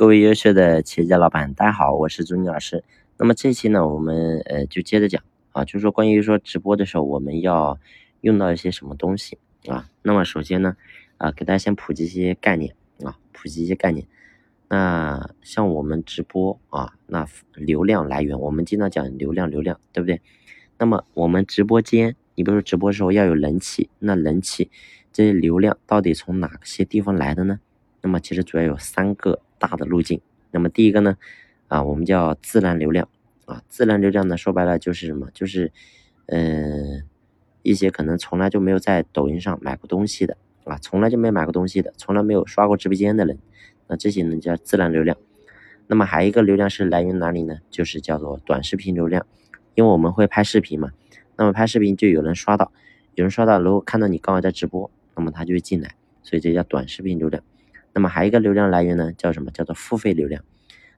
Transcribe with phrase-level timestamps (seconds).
[0.00, 2.82] 各位优秀的企业家老板，大家好，我是朱妮老师。
[3.18, 7.78] 那么这期呢，我们呃就接着讲啊，就是说关于说直播的时候，我们要
[8.22, 9.36] 用到一些什么东西
[9.66, 9.90] 啊？
[10.00, 10.74] 那么首先呢，
[11.18, 12.74] 啊给大家先普及一些概念
[13.04, 14.06] 啊，普及一些概念。
[14.70, 20.22] 那像我们直播啊，那流量来源，我们经常讲流量，流量对不对？
[20.78, 24.70] 那么我们直播间，你比如说直播的时候要有人气，那人气
[25.12, 27.60] 这些流量到底从哪些地方来的呢？
[28.00, 30.20] 那么其实主要有三个大的路径。
[30.50, 31.16] 那么第一个呢，
[31.68, 33.08] 啊，我们叫自然流量
[33.44, 35.28] 啊，自然流量呢，说白了就是什么？
[35.32, 35.70] 就是
[36.26, 37.04] 嗯，
[37.62, 43.38] 一些可能从来就没有在抖音上买过东西的啊，从来就没买过东西的，从来没有刷过直播间的人，
[43.86, 45.16] 那这些呢叫自然流量。
[45.86, 47.58] 那么还有一个流量是来源哪里呢？
[47.70, 49.26] 就是叫做短视频流量，
[49.74, 50.90] 因为我们会拍视频嘛，
[51.36, 52.72] 那么拍视频就有人刷到，
[53.14, 57.42] 有人刷到，如果看到你刚好在直播，那么他就会进来，所以这叫短视频流量。
[57.92, 59.50] 那么还有一个流量来源呢，叫什么？
[59.50, 60.44] 叫做付费流量。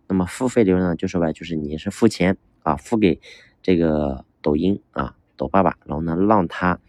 [0.09, 3.21] 那么付费流量就说白就是你是付钱啊，付给
[3.63, 6.81] 这个抖音啊，抖爸爸，然后呢让他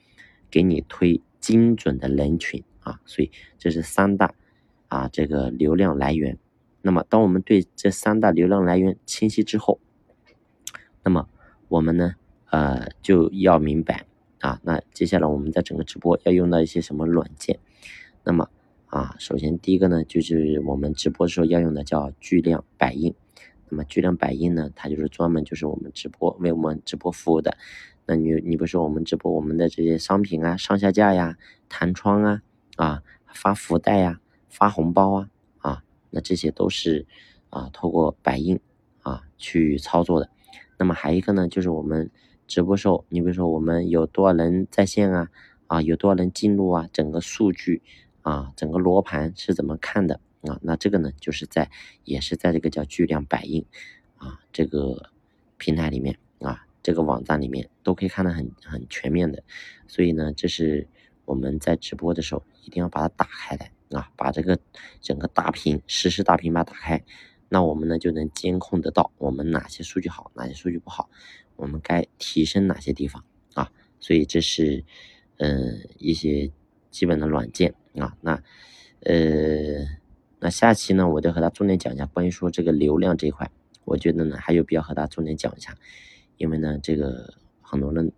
[0.52, 4.34] 给你推精准的人群啊，所以这是三大
[4.90, 6.38] 啊这个流量来源。
[6.82, 9.80] 那么当我们对这三大流量来源清晰之后，
[11.04, 11.30] 那么
[11.70, 12.16] 我们呢
[12.50, 14.06] 呃就要明白
[14.42, 17.58] 啊，那接下来我们在整个直播要用到一些什么软件？
[18.26, 18.50] 那么
[18.94, 23.12] 啊，首先第一个呢，就是我们直播时候要用的叫巨量百应。
[23.68, 27.58] 那么巨量百应呢，它就是专门就是我们直播为我们直播服务的。
[28.06, 32.44] 那你你比如说我们直播我们的这些商品啊，上下架呀、弹窗啊、
[32.76, 33.02] 啊
[33.34, 37.08] 发福袋呀、发红包啊啊，那这些都是
[37.50, 38.60] 啊透过百应
[39.02, 40.30] 啊去操作的。
[40.78, 42.12] 那么还一个呢，就是我们
[42.46, 45.30] 直播时候，你比如说我们有多少人在线啊，
[45.66, 47.82] 啊有多少人进入啊，整个数据。
[48.24, 50.60] 啊，整个罗盘是怎么看的啊？
[50.64, 51.70] 那这个呢，就是在
[52.04, 53.64] 也是在这个叫巨量百应
[54.18, 55.12] 啊这个
[55.58, 59.44] 平台里面啊，这个网站里面都可以看得很很全面的。
[59.88, 60.88] 所以呢，这是
[61.26, 64.58] 我们在直播的时候一定要把它打开来啊，把这个
[65.02, 67.04] 整个大屏实时大屏把它打开，
[67.50, 71.10] 那我们呢就能监控得到我们哪些数据好，哪些数据不好，
[71.58, 73.24] 我们该提升哪些地方
[73.54, 73.70] 啊？
[74.00, 74.84] 所以这是
[75.38, 76.52] 嗯一些
[76.90, 77.76] 基本的软件。
[77.98, 78.42] 啊，那，
[79.02, 79.86] 呃，
[80.40, 83.50] 那下期呢，我就和他重点讲一下关于说这个流量这一块，
[83.86, 85.76] 我觉得呢还有必要和他重点讲一下，
[86.38, 88.12] 因为呢这个很多人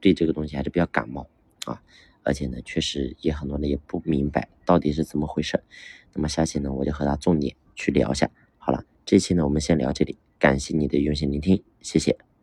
[0.00, 1.26] 对这个东西还是比较感冒
[1.64, 1.80] 啊，
[2.22, 5.62] 而且呢确实也很多人也不明白到底是怎么回事，
[6.12, 8.30] 那么下期呢我就和他重点去聊一下。
[8.58, 12.33] 好了，这期呢我们先聊这里，感谢你的用心聆听，谢谢。